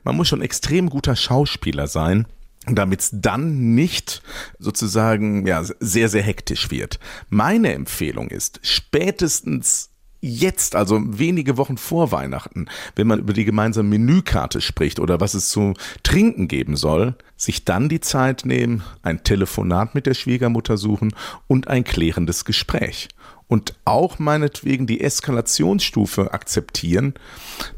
Man 0.03 0.15
muss 0.15 0.27
schon 0.27 0.41
extrem 0.41 0.89
guter 0.89 1.15
Schauspieler 1.15 1.87
sein, 1.87 2.25
damit 2.67 2.99
es 3.01 3.09
dann 3.11 3.73
nicht 3.73 4.21
sozusagen 4.59 5.47
ja 5.47 5.63
sehr 5.79 6.09
sehr 6.09 6.23
hektisch 6.23 6.69
wird. 6.71 6.99
Meine 7.29 7.73
Empfehlung 7.73 8.29
ist 8.29 8.59
spätestens 8.63 9.91
jetzt, 10.21 10.75
also 10.75 11.01
wenige 11.03 11.57
Wochen 11.57 11.77
vor 11.77 12.11
Weihnachten, 12.11 12.67
wenn 12.95 13.07
man 13.07 13.19
über 13.19 13.33
die 13.33 13.45
gemeinsame 13.45 13.89
Menükarte 13.89 14.61
spricht 14.61 14.99
oder 14.99 15.19
was 15.19 15.33
es 15.33 15.49
zu 15.49 15.73
trinken 16.03 16.47
geben 16.47 16.75
soll, 16.75 17.15
sich 17.37 17.65
dann 17.65 17.89
die 17.89 18.01
Zeit 18.01 18.45
nehmen, 18.45 18.83
ein 19.01 19.23
Telefonat 19.23 19.95
mit 19.95 20.05
der 20.05 20.13
Schwiegermutter 20.13 20.77
suchen 20.77 21.13
und 21.47 21.67
ein 21.67 21.83
klärendes 21.83 22.45
Gespräch 22.45 23.09
und 23.51 23.73
auch 23.83 24.17
meinetwegen 24.17 24.87
die 24.87 25.01
Eskalationsstufe 25.01 26.33
akzeptieren, 26.33 27.15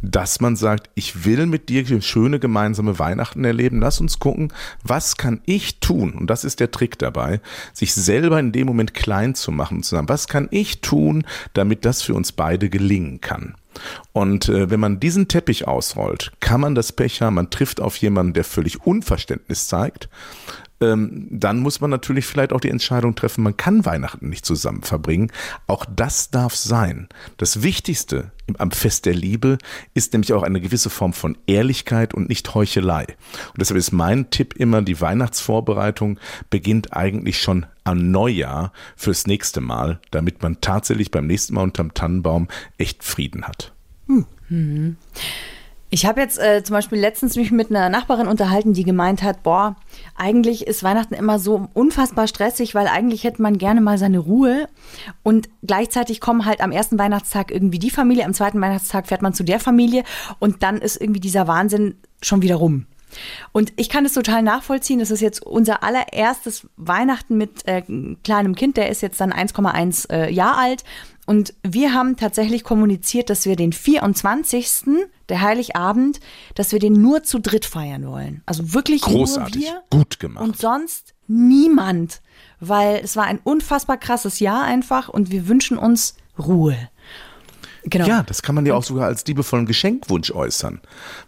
dass 0.03 0.39
man 0.39 0.56
sagt, 0.56 0.92
ich 0.94 1.25
will 1.25 1.48
mit 1.48 1.68
dir 1.68 1.84
schöne 2.03 2.38
gemeinsame 2.38 3.00
Weihnachten 3.00 3.44
erleben. 3.44 3.80
Lass 3.80 4.00
uns 4.00 4.20
gucken, 4.20 4.53
was 4.84 5.18
kann 5.18 5.42
ich 5.48 5.80
tun? 5.80 6.13
Und 6.13 6.27
das 6.27 6.44
ist 6.44 6.60
der 6.60 6.70
Trick 6.70 7.00
dabei, 7.00 7.42
sich 7.74 7.96
selber 7.96 8.39
in 8.39 8.51
dem 8.51 8.68
Moment 8.68 8.94
klein 8.94 9.34
zu 9.34 9.51
machen 9.51 9.77
und 9.77 9.84
zu 9.84 9.96
sagen, 9.96 10.10
was 10.10 10.27
kann 10.27 10.48
ich 10.51 10.82
tun, 10.82 11.25
damit 11.53 11.86
das 11.86 12.03
für 12.03 12.13
uns 12.13 12.34
beide 12.34 12.70
gelingen 12.70 13.20
kann? 13.20 13.56
Und 14.12 14.50
äh, 14.50 14.70
wenn 14.70 14.80
man 14.80 15.00
diesen 15.00 15.27
Teppich 15.27 15.68
ausrollt, 15.68 16.34
kann 16.39 16.62
man 16.62 16.75
das 16.75 16.92
Pech 16.92 17.24
haben, 17.24 17.34
man 17.34 17.50
trifft 17.50 17.82
auf 17.82 17.98
jemanden, 17.98 18.34
der 18.34 18.44
völlig 18.44 18.86
Unverständnis 18.86 19.68
zeigt 19.68 20.08
ähm, 20.84 21.28
dann 21.32 21.60
muss 21.60 21.82
man 21.82 21.90
natürlich 21.90 22.25
vielleicht 22.25 22.54
auch 22.54 22.60
die 22.60 22.70
Entscheidung 22.70 23.16
treffen, 23.16 23.44
man 23.44 23.58
kann 23.58 23.86
Weihnachten 23.86 24.30
nicht 24.30 24.46
zusammen 24.46 24.84
verbringen. 24.84 25.32
Auch 25.68 25.86
das 25.86 26.30
darf 26.30 26.56
sein. 26.56 27.08
Das 27.38 27.63
Wichtigste 27.63 28.32
am 28.58 28.72
Fest 28.72 29.06
der 29.06 29.13
Liebe 29.13 29.58
ist 29.94 30.13
nämlich 30.13 30.34
auch 30.34 30.44
eine 30.44 30.62
gewisse 30.62 30.90
Form 30.90 31.13
von 31.13 31.38
Ehrlichkeit 31.48 32.13
und 32.13 32.30
nicht 32.30 32.54
Heuchelei. 32.54 33.06
Und 33.06 33.60
deshalb 33.60 33.78
ist 33.78 33.92
mein 33.92 34.30
Tipp 34.30 34.56
immer, 34.58 34.82
die 34.82 35.00
Weihnachtsvorbereitung 35.00 36.20
beginnt 36.50 36.94
eigentlich 36.94 37.42
schon 37.42 37.66
am 37.84 38.12
Neujahr 38.12 38.72
fürs 38.96 39.28
nächste 39.28 39.62
Mal, 39.62 40.00
damit 40.12 40.44
man 40.44 40.62
tatsächlich 40.62 41.12
beim 41.12 41.28
nächsten 41.28 41.56
Mal 41.56 41.63
unterm 41.63 41.94
Tannenbaum 41.94 42.48
echt 42.78 43.04
Frieden 43.04 43.46
hat. 43.48 43.74
Hm. 44.08 44.98
Ich 45.94 46.08
habe 46.08 46.22
jetzt 46.22 46.40
äh, 46.40 46.64
zum 46.64 46.74
Beispiel 46.74 46.98
letztens 46.98 47.36
mich 47.36 47.52
mit 47.52 47.70
einer 47.70 47.88
Nachbarin 47.88 48.26
unterhalten, 48.26 48.74
die 48.74 48.84
gemeint 48.84 49.22
hat, 49.22 49.44
boah, 49.44 49.76
eigentlich 50.16 50.66
ist 50.66 50.82
Weihnachten 50.82 51.14
immer 51.14 51.38
so 51.38 51.70
unfassbar 51.76 52.26
stressig, 52.26 52.74
weil 52.74 52.88
eigentlich 52.88 53.24
hätte 53.24 53.44
man 53.44 53.60
gerne 53.60 53.80
mal 53.80 54.00
seine 54.00 54.18
Ruhe. 54.18 54.70
Und 55.22 55.50
gleichzeitig 55.62 56.20
kommen 56.20 56.48
halt 56.48 56.62
am 56.62 56.72
ersten 56.72 56.98
Weihnachtstag 56.98 57.52
irgendwie 57.52 57.78
die 57.78 57.92
Familie, 57.92 58.26
am 58.26 58.34
zweiten 58.34 58.60
Weihnachtstag 58.60 59.06
fährt 59.06 59.22
man 59.22 59.36
zu 59.36 59.44
der 59.44 59.60
Familie 59.60 60.04
und 60.40 60.64
dann 60.64 60.78
ist 60.80 61.00
irgendwie 61.00 61.20
dieser 61.20 61.46
Wahnsinn 61.46 62.00
schon 62.24 62.42
wieder 62.42 62.56
rum. 62.56 62.88
Und 63.51 63.74
ich 63.75 63.89
kann 63.89 64.05
es 64.05 64.13
total 64.13 64.41
nachvollziehen. 64.41 65.00
Das 65.00 65.12
ist 65.12 65.22
jetzt 65.22 65.41
unser 65.43 65.84
allererstes 65.84 66.67
Weihnachten 66.77 67.38
mit 67.38 67.67
äh, 67.67 67.84
kleinem 68.24 68.55
Kind. 68.55 68.77
Der 68.77 68.89
ist 68.89 69.01
jetzt 69.01 69.22
dann 69.22 69.34
1,1 69.34 70.12
äh, 70.12 70.32
Jahr 70.32 70.58
alt. 70.58 70.84
Und 71.25 71.53
wir 71.63 71.93
haben 71.93 72.17
tatsächlich 72.17 72.63
kommuniziert, 72.63 73.29
dass 73.29 73.46
wir 73.46 73.55
den 73.55 73.72
24. 73.72 74.70
der 75.29 75.41
Heiligabend, 75.41 76.20
dass 76.55 76.74
wir 76.74 76.79
den 76.79 76.93
nur 76.93 77.24
zu 77.24 77.39
dritt 77.39 77.65
feiern 77.65 78.05
wollen. 78.08 78.41
Also 78.46 78.74
wirklich 78.74 79.01
Großartig. 79.01 79.55
nur 79.55 79.63
wir. 79.63 79.84
Gut 79.89 80.20
gemacht. 80.20 80.43
Und 80.43 80.58
sonst 80.58 81.13
niemand. 81.27 82.22
Weil 82.60 83.01
es 83.03 83.15
war 83.15 83.25
ein 83.25 83.39
unfassbar 83.43 83.98
krasses 83.98 84.39
Jahr 84.39 84.63
einfach 84.63 85.10
und 85.10 85.32
wir 85.32 85.48
wünschen 85.48 85.77
uns 85.77 86.15
Ruhe. 86.38 86.77
Genau. 87.86 88.08
Ja, 88.08 88.24
das 88.24 88.42
kann 88.42 88.56
man 88.56 88.66
ja 88.66 88.74
auch 88.75 88.84
sogar 88.84 89.08
als 89.08 89.25
liebevollen 89.25 89.66
Geschenkwunsch 89.66 90.32
äußern. 90.32 90.80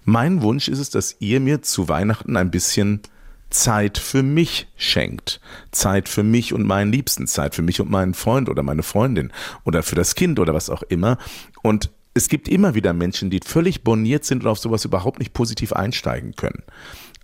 Mein 0.06 0.42
Wunsch 0.42 0.68
ist 0.68 0.80
es, 0.80 0.90
dass 0.90 1.18
ihr 1.20 1.40
mir 1.40 1.62
zu 1.62 1.90
Weihnachten 1.90 2.38
ein 2.38 2.52
bisschen 2.52 3.02
Zeit 3.50 3.98
für 3.98 4.24
mich 4.24 4.68
schenkt. 4.76 5.40
Zeit 5.72 6.10
für 6.10 6.24
mich 6.24 6.54
und 6.54 6.64
meinen 6.66 6.92
Liebsten, 6.92 7.28
Zeit 7.28 7.56
für 7.56 7.62
mich 7.62 7.82
und 7.82 7.90
meinen 7.90 8.14
Freund 8.14 8.50
oder 8.50 8.64
meine 8.64 8.84
Freundin 8.84 9.32
oder 9.64 9.84
für 9.84 9.96
das 9.96 10.16
Kind 10.16 10.40
oder 10.40 10.54
was 10.54 10.70
auch 10.70 10.84
immer. 10.84 11.18
Und 11.62 11.90
es 12.14 12.30
gibt 12.30 12.48
immer 12.48 12.76
wieder 12.76 12.94
Menschen, 12.94 13.30
die 13.30 13.42
völlig 13.46 13.84
boniert 13.84 14.24
sind 14.26 14.44
und 14.44 14.50
auf 14.50 14.60
sowas 14.60 14.86
überhaupt 14.86 15.20
nicht 15.20 15.34
positiv 15.34 15.74
einsteigen 15.74 16.36
können. 16.36 16.64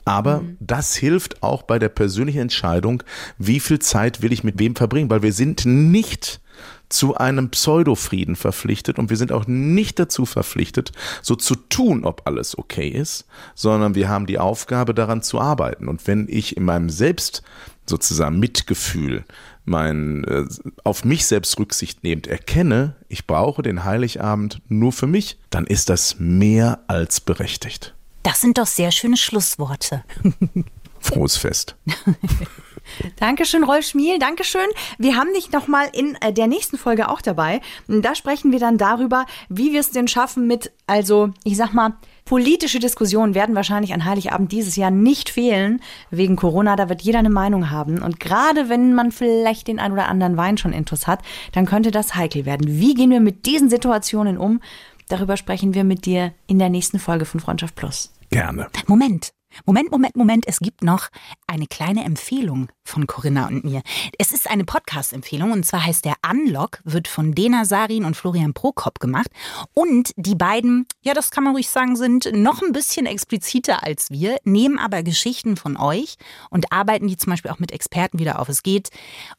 Aber 0.04 0.42
mhm. 0.42 0.58
das 0.60 0.96
hilft 0.96 1.44
auch 1.44 1.64
bei 1.64 1.80
der 1.80 1.90
persönlichen 1.90 2.42
Entscheidung, 2.42 3.04
wie 3.38 3.60
viel 3.60 3.80
Zeit 3.80 4.22
will 4.22 4.34
ich 4.34 4.44
mit 4.44 4.60
wem 4.60 4.76
verbringen, 4.76 5.10
weil 5.10 5.22
wir 5.22 5.34
sind 5.34 5.66
nicht 5.66 6.42
zu 6.90 7.16
einem 7.16 7.50
Pseudofrieden 7.50 8.36
verpflichtet 8.36 9.00
und 9.00 9.10
wir 9.10 9.18
sind 9.18 9.32
auch 9.32 9.48
nicht 9.48 10.00
dazu 10.00 10.26
verpflichtet, 10.26 10.92
so 11.22 11.36
zu 11.36 11.56
tun, 11.56 12.04
ob 12.06 12.24
alles 12.26 12.58
okay 12.58 12.90
ist, 12.90 13.26
sondern 13.56 13.96
wir 13.96 14.10
haben 14.10 14.26
die 14.26 14.40
Aufgabe, 14.40 14.94
daran 14.94 15.22
zu 15.22 15.40
arbeiten. 15.40 15.88
Und 15.88 16.06
wenn 16.08 16.28
ich 16.30 16.58
in 16.58 16.64
meinem 16.64 16.90
Selbst 16.90 17.44
sozusagen 17.86 18.40
Mitgefühl, 18.40 19.26
mein 19.66 20.24
äh, 20.26 20.46
auf 20.84 21.06
mich 21.06 21.26
selbst 21.26 21.58
Rücksicht 21.60 22.04
nehmend 22.04 22.28
erkenne, 22.28 22.96
ich 23.10 23.28
brauche 23.28 23.62
den 23.62 23.84
Heiligabend 23.84 24.62
nur 24.68 24.92
für 24.92 25.08
mich, 25.08 25.38
dann 25.50 25.66
ist 25.66 25.90
das 25.90 26.20
mehr 26.20 26.80
als 26.88 27.20
berechtigt. 27.22 27.94
Das 28.24 28.42
sind 28.42 28.58
doch 28.58 28.68
sehr 28.68 28.92
schöne 28.92 29.18
Schlussworte. 29.18 30.04
Frohes 31.02 31.38
Fest. 31.38 31.76
Dankeschön, 33.18 33.64
Rolf 33.64 33.86
Schmiel, 33.86 34.20
Dankeschön. 34.20 34.68
Wir 34.98 35.16
haben 35.16 35.34
dich 35.34 35.52
nochmal 35.52 35.88
in 35.94 36.16
äh, 36.22 36.34
der 36.34 36.48
nächsten 36.48 36.78
Folge 36.78 37.10
auch 37.10 37.22
dabei. 37.22 37.62
Da 37.88 38.16
sprechen 38.16 38.52
wir 38.52 38.60
dann 38.60 38.78
darüber, 38.78 39.26
wie 39.50 39.72
wir 39.72 39.80
es 39.80 39.92
denn 39.92 40.08
schaffen 40.08 40.48
mit, 40.48 40.72
also 40.88 41.32
ich 41.44 41.58
sag 41.58 41.74
mal, 41.74 41.94
politische 42.26 42.80
Diskussionen 42.80 43.34
werden 43.36 43.56
wahrscheinlich 43.56 43.94
an 43.94 44.06
Heiligabend 44.06 44.52
dieses 44.52 44.76
Jahr 44.76 44.92
nicht 44.92 45.30
fehlen 45.30 45.82
wegen 46.12 46.36
Corona. 46.36 46.76
Da 46.76 46.90
wird 46.90 47.02
jeder 47.02 47.20
eine 47.20 47.30
Meinung 47.30 47.72
haben. 47.72 48.02
Und 48.02 48.20
gerade 48.20 48.70
wenn 48.70 48.94
man 48.94 49.12
vielleicht 49.12 49.68
den 49.68 49.80
ein 49.80 49.92
oder 49.92 50.08
anderen 50.08 50.38
Wein 50.38 50.58
schon 50.58 50.74
intus 50.74 51.08
hat, 51.08 51.22
dann 51.52 51.66
könnte 51.66 51.92
das 51.92 52.16
heikel 52.16 52.46
werden. 52.46 52.68
Wie 52.68 52.94
gehen 52.94 53.10
wir 53.10 53.20
mit 53.20 53.46
diesen 53.46 53.70
Situationen 53.70 54.38
um? 54.38 54.62
Darüber 55.10 55.36
sprechen 55.36 55.74
wir 55.74 55.84
mit 55.84 56.06
dir 56.06 56.34
in 56.48 56.60
der 56.60 56.70
nächsten 56.70 57.00
Folge 57.00 57.26
von 57.26 57.40
Freundschaft 57.40 57.76
Plus. 57.76 58.14
Gerne. 58.30 58.68
Moment. 58.88 59.32
Moment, 59.66 59.92
Moment, 59.92 60.16
Moment. 60.16 60.46
Es 60.48 60.60
gibt 60.60 60.84
noch 60.84 61.10
eine 61.48 61.68
kleine 61.68 62.04
Empfehlung 62.04 62.70
von 62.84 63.08
Corinna 63.08 63.48
und 63.48 63.64
mir. 63.64 63.82
Es 64.18 64.32
ist 64.32 64.50
eine 64.50 64.66
Podcast-Empfehlung 64.66 65.52
und 65.52 65.66
zwar 65.66 65.86
heißt 65.86 66.06
der 66.06 66.16
Unlock, 66.30 66.80
wird 66.84 67.08
von 67.08 67.34
Dena 67.34 67.66
Sarin 67.66 68.06
und 68.06 68.18
Florian 68.18 68.54
Prokop 68.54 69.00
gemacht. 69.00 69.30
Und 69.74 70.12
die 70.16 70.36
beiden, 70.36 70.88
ja, 71.02 71.14
das 71.14 71.32
kann 71.32 71.44
man 71.44 71.54
ruhig 71.54 71.70
sagen, 71.70 71.96
sind 71.96 72.30
noch 72.34 72.62
ein 72.62 72.72
bisschen 72.72 73.06
expliziter 73.06 73.84
als 73.84 74.10
wir, 74.12 74.38
nehmen 74.44 74.80
aber 74.80 75.04
Geschichten 75.04 75.56
von 75.56 75.78
euch 75.78 76.16
und 76.50 76.72
arbeiten 76.72 77.08
die 77.08 77.18
zum 77.18 77.32
Beispiel 77.32 77.52
auch 77.52 77.60
mit 77.60 77.72
Experten 77.72 78.20
wieder 78.20 78.40
auf. 78.40 78.50
Es 78.50 78.64
geht 78.64 78.90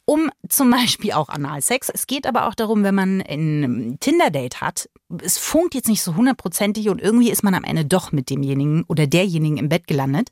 um 0.04 0.31
zum 0.49 0.71
Beispiel 0.71 1.12
auch 1.12 1.28
Analsex. 1.28 1.88
Es 1.88 2.07
geht 2.07 2.26
aber 2.26 2.47
auch 2.47 2.54
darum, 2.54 2.85
wenn 2.85 2.95
man 2.95 3.23
ein 3.23 3.99
Tinder-Date 4.00 4.61
hat, 4.61 4.88
es 5.23 5.38
funkt 5.38 5.75
jetzt 5.75 5.88
nicht 5.88 6.02
so 6.02 6.16
hundertprozentig 6.16 6.88
und 6.88 7.00
irgendwie 7.00 7.31
ist 7.31 7.42
man 7.42 7.54
am 7.54 7.64
Ende 7.64 7.85
doch 7.85 8.12
mit 8.12 8.31
demjenigen 8.31 8.85
oder 8.88 9.07
derjenigen 9.07 9.57
im 9.59 9.69
Bett 9.69 9.87
gelandet. 9.87 10.31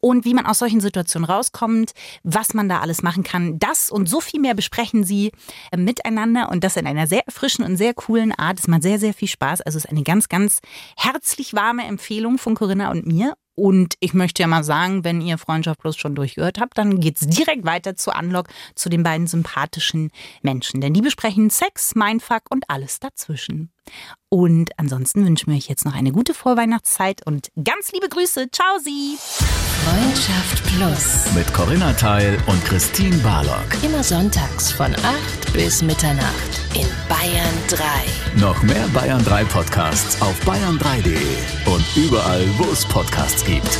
und 0.00 0.24
wie 0.24 0.34
man 0.34 0.46
aus 0.46 0.60
solchen 0.60 0.80
Situationen 0.80 1.28
rauskommt, 1.28 1.92
was 2.22 2.54
man 2.54 2.68
da 2.68 2.80
alles 2.80 3.02
machen 3.02 3.24
kann. 3.24 3.58
Das 3.58 3.90
und 3.90 4.08
so 4.08 4.20
viel 4.20 4.40
mehr 4.40 4.54
besprechen 4.54 5.04
sie 5.04 5.32
äh, 5.72 5.76
miteinander 5.76 6.50
und 6.50 6.62
das 6.62 6.76
in 6.76 6.86
einer 6.86 7.06
sehr 7.06 7.24
frischen 7.28 7.64
und 7.64 7.76
sehr 7.76 7.94
coolen 7.94 8.32
Art. 8.32 8.60
Es 8.60 8.68
macht 8.68 8.82
sehr, 8.82 8.98
sehr 8.98 9.12
viel 9.12 9.28
Spaß. 9.28 9.60
Also 9.62 9.76
es 9.76 9.84
ist 9.84 9.90
eine 9.90 10.04
ganz, 10.04 10.28
ganz 10.28 10.60
herzlich 10.96 11.54
warme 11.54 11.84
Empfehlung 11.84 12.38
von 12.38 12.54
Corinna 12.54 12.90
und 12.90 13.06
mir. 13.06 13.34
Und 13.58 13.96
ich 13.98 14.14
möchte 14.14 14.40
ja 14.42 14.46
mal 14.46 14.62
sagen, 14.62 15.02
wenn 15.02 15.20
ihr 15.20 15.36
Freundschaft 15.36 15.80
Plus 15.80 15.96
schon 15.96 16.14
durchgehört 16.14 16.60
habt, 16.60 16.78
dann 16.78 17.00
geht's 17.00 17.26
direkt 17.26 17.64
weiter 17.64 17.96
zu 17.96 18.12
Unlock, 18.12 18.46
zu 18.76 18.88
den 18.88 19.02
beiden 19.02 19.26
sympathischen 19.26 20.12
Menschen. 20.42 20.80
Denn 20.80 20.94
die 20.94 21.02
besprechen 21.02 21.50
Sex, 21.50 21.96
Mindfuck 21.96 22.42
und 22.50 22.70
alles 22.70 23.00
dazwischen. 23.00 23.72
Und 24.28 24.70
ansonsten 24.78 25.24
wünschen 25.24 25.50
wir 25.50 25.56
euch 25.56 25.68
jetzt 25.68 25.84
noch 25.84 25.94
eine 25.94 26.12
gute 26.12 26.34
Vorweihnachtszeit 26.34 27.26
und 27.26 27.48
ganz 27.62 27.92
liebe 27.92 28.08
Grüße. 28.08 28.50
Ciao, 28.50 28.78
Sie! 28.82 29.16
Freundschaft 29.84 30.62
Plus. 30.66 31.32
Mit 31.34 31.52
Corinna 31.54 31.92
Teil 31.94 32.36
und 32.46 32.62
Christine 32.64 33.16
Barlock. 33.18 33.64
Immer 33.82 34.02
sonntags 34.02 34.70
von 34.70 34.94
8 34.94 35.52
bis 35.54 35.82
Mitternacht 35.82 36.60
in 36.74 36.86
Bayern 37.08 37.54
3. 37.68 38.40
Noch 38.40 38.62
mehr 38.62 38.86
Bayern 38.88 39.24
3 39.24 39.44
Podcasts 39.44 40.20
auf 40.20 40.38
bayern3.de 40.44 41.16
und 41.72 41.84
überall, 41.96 42.44
wo 42.58 42.64
es 42.64 42.84
Podcasts 42.84 43.44
gibt. 43.44 43.78